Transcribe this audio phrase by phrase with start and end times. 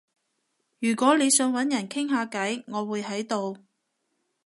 [0.79, 3.59] 如果你想搵人傾下偈，我會喺度